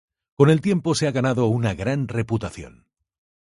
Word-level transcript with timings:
Con 0.35 0.49
el 0.49 0.61
tiempo 0.61 0.95
se 0.95 1.07
ha 1.07 1.11
ganado 1.11 1.45
una 1.45 1.75
gran 1.75 2.07
reputación. 2.07 2.87